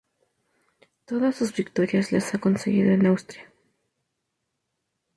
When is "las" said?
2.11-2.33